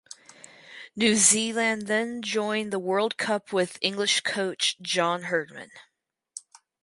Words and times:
New 0.95 1.15
Zealand 1.15 1.83
then 1.83 2.23
joined 2.23 2.73
the 2.73 2.79
World 2.79 3.17
Cup 3.17 3.53
with 3.53 3.77
English 3.83 4.21
coach 4.21 4.75
John 4.81 5.21
Herdman. 5.25 5.69